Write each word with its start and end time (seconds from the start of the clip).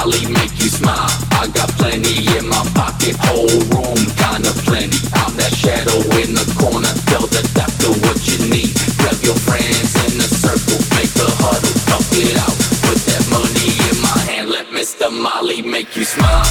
Molly 0.00 0.32
make 0.32 0.56
you 0.56 0.70
smile. 0.70 1.12
I 1.32 1.46
got 1.52 1.68
plenty 1.76 2.24
in 2.38 2.48
my 2.48 2.64
pocket, 2.74 3.16
whole 3.20 3.52
room 3.68 4.00
kinda 4.16 4.48
plenty. 4.64 4.96
I'm 5.12 5.36
that 5.36 5.52
shadow 5.52 6.00
in 6.16 6.32
the 6.32 6.46
corner, 6.56 6.88
tell 7.04 7.26
the 7.28 7.44
doctor 7.52 7.92
what 8.00 8.16
you 8.24 8.38
need. 8.48 8.72
Grab 8.96 9.20
your 9.20 9.36
friends 9.36 9.92
in 10.06 10.16
a 10.16 10.28
circle, 10.40 10.80
make 10.96 11.12
a 11.20 11.28
huddle, 11.44 11.76
talk 11.84 12.08
it 12.16 12.34
out. 12.40 12.56
Put 12.88 12.96
that 13.12 13.24
money 13.28 13.76
in 13.90 14.00
my 14.00 14.18
hand, 14.24 14.48
let 14.48 14.68
Mr. 14.72 15.12
Molly 15.12 15.60
make 15.60 15.94
you 15.94 16.04
smile. 16.04 16.48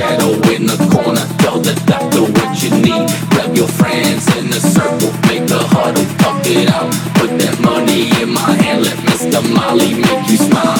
Shadow 0.00 0.32
in 0.54 0.64
the 0.66 0.78
corner. 0.92 1.24
Tell 1.44 1.58
the 1.60 1.74
doctor 1.84 2.22
what 2.36 2.50
you 2.62 2.70
need. 2.86 3.04
Grab 3.32 3.54
your 3.54 3.68
friends 3.68 4.24
in 4.38 4.48
a 4.48 4.60
circle, 4.76 5.12
make 5.28 5.48
a 5.50 5.62
huddle, 5.74 6.06
talk 6.22 6.40
it 6.46 6.68
out. 6.70 6.90
Put 7.20 7.30
that 7.40 7.56
money 7.60 8.08
in 8.20 8.32
my 8.32 8.52
hand, 8.62 8.84
let 8.84 8.96
Mr. 9.08 9.40
Molly 9.54 9.92
make 9.94 10.24
you 10.30 10.38
smile. 10.38 10.79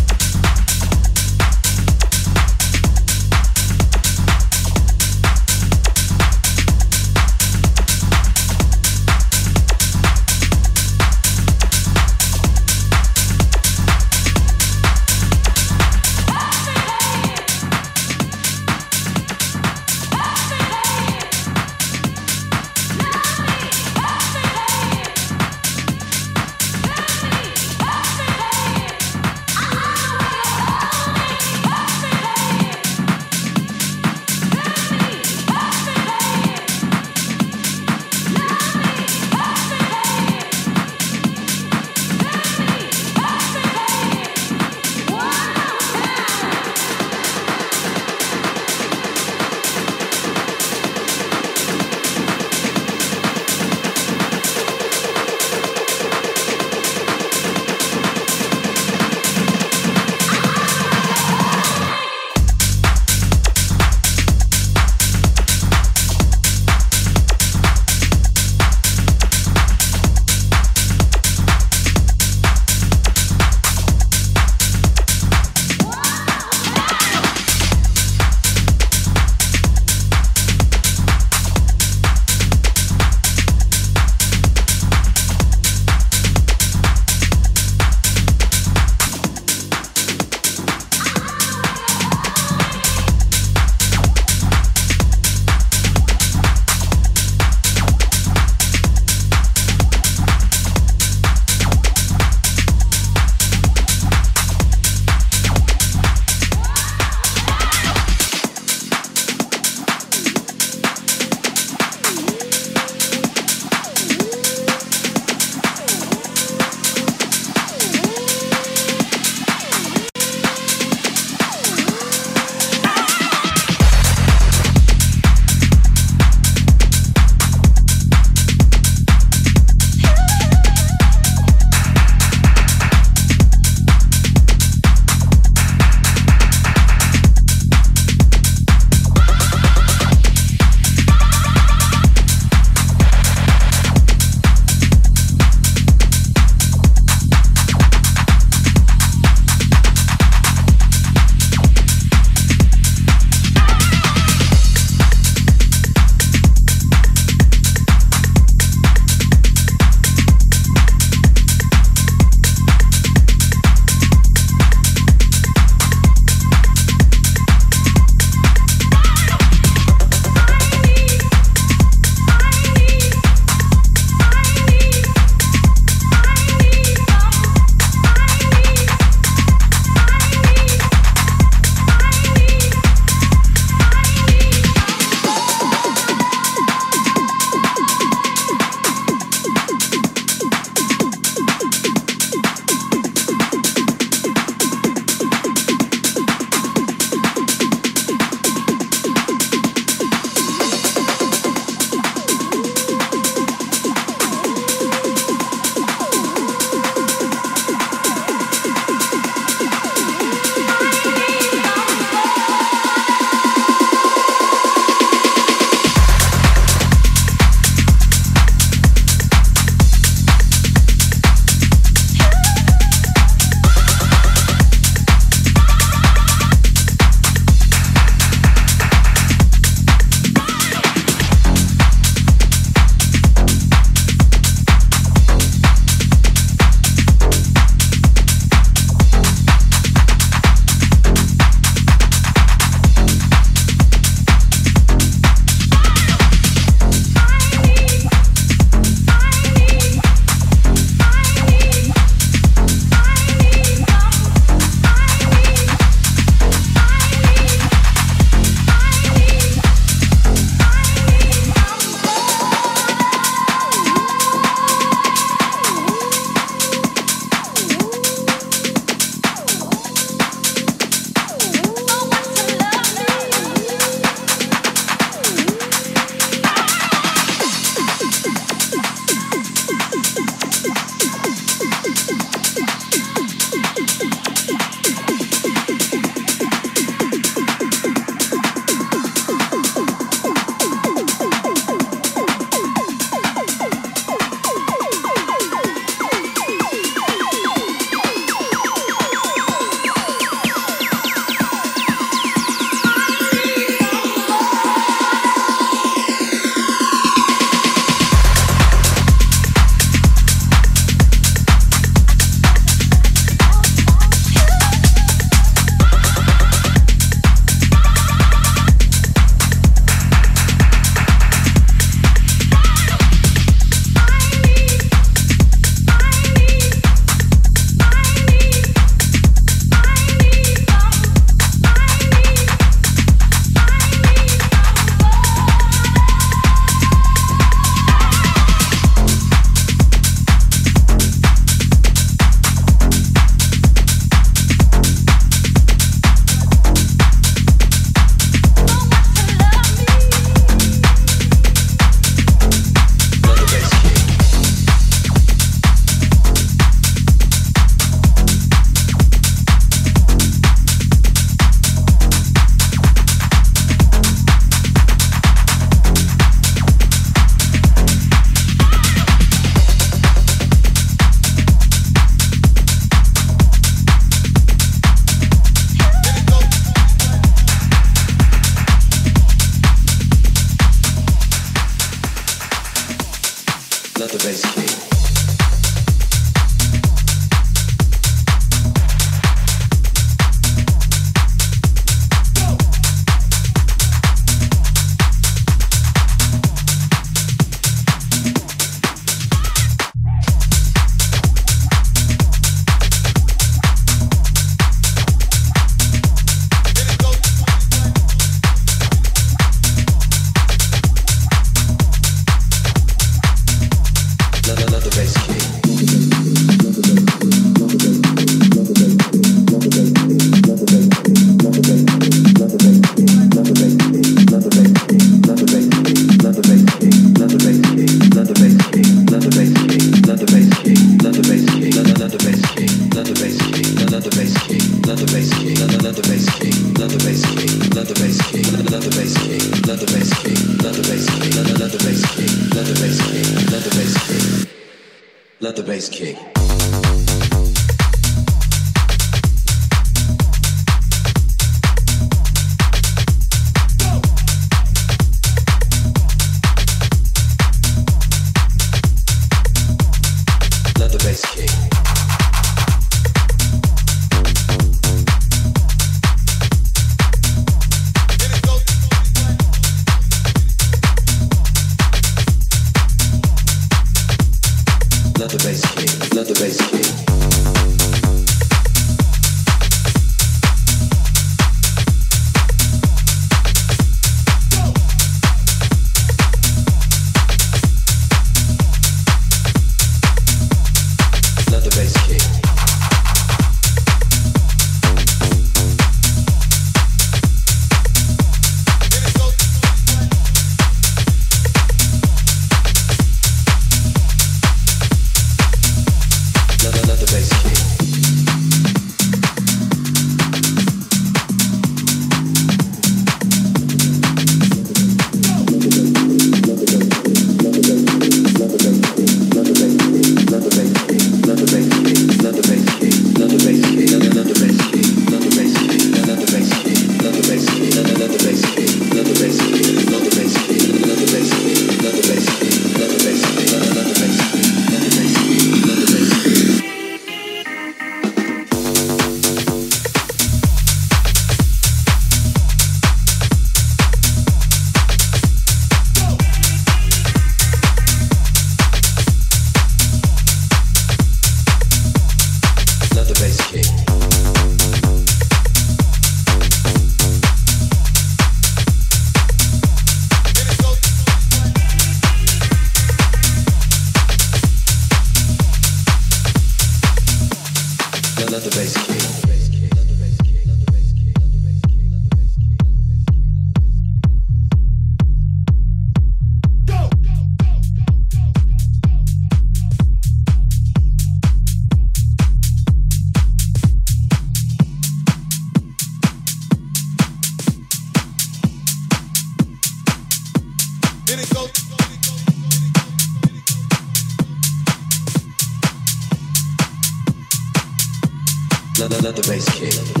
bass 599.31 599.47
kick. 599.55 600.00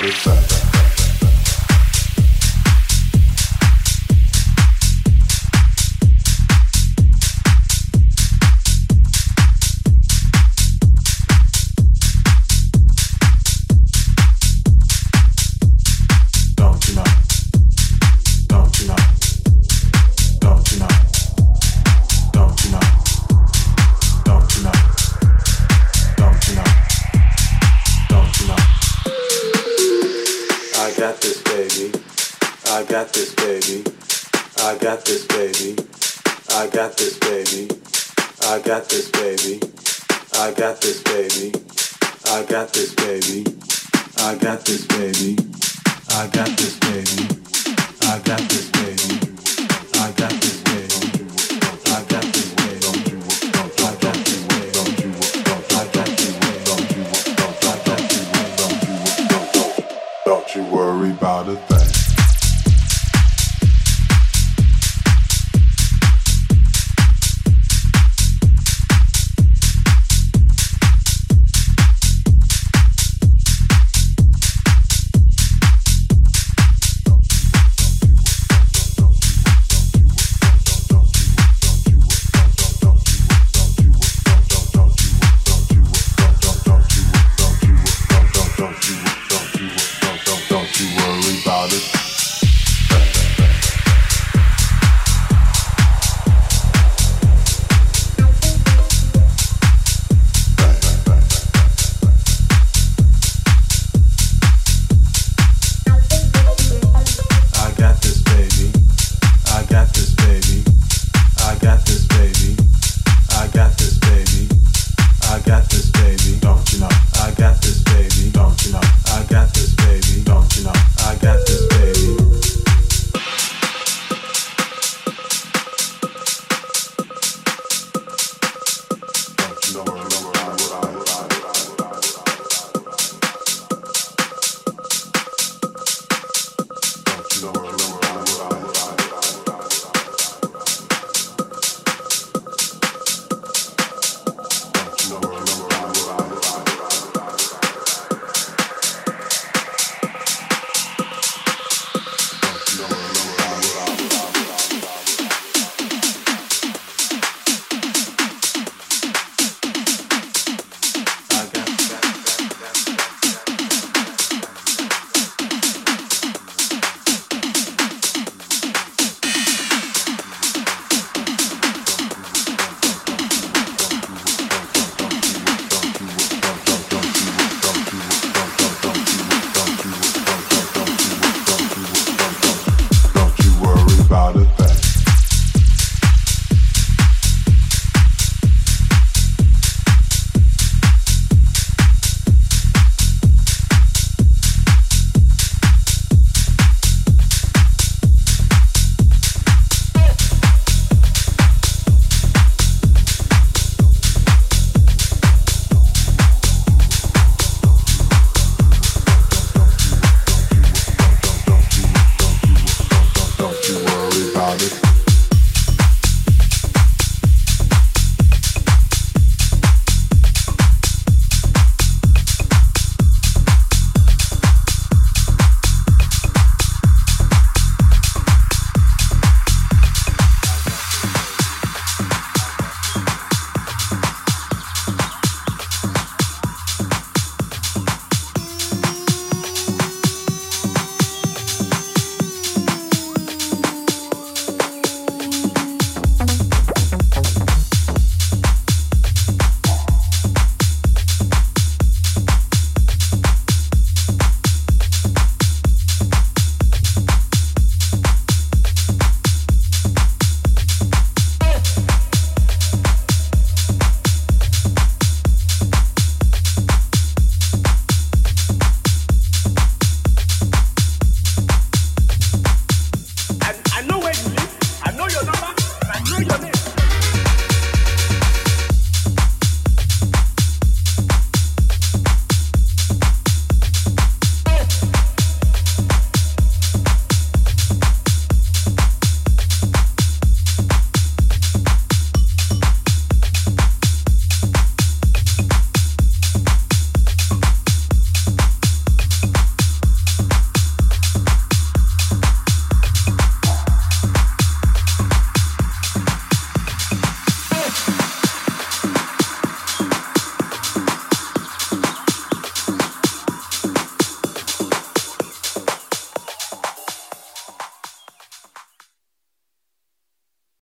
Spotify. 0.00 0.39